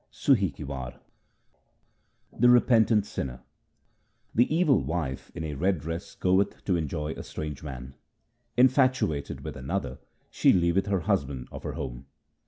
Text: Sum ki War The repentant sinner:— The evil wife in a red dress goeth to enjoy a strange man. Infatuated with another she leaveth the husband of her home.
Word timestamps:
Sum 0.09 0.35
ki 0.35 0.63
War 0.63 0.95
The 2.33 2.49
repentant 2.49 3.05
sinner:— 3.05 3.43
The 4.33 4.51
evil 4.51 4.81
wife 4.81 5.31
in 5.35 5.43
a 5.43 5.53
red 5.53 5.77
dress 5.79 6.15
goeth 6.15 6.65
to 6.65 6.75
enjoy 6.75 7.11
a 7.13 7.21
strange 7.21 7.61
man. 7.61 7.93
Infatuated 8.57 9.41
with 9.41 9.55
another 9.55 9.99
she 10.31 10.53
leaveth 10.53 10.85
the 10.85 11.01
husband 11.01 11.49
of 11.51 11.61
her 11.61 11.73
home. 11.73 12.07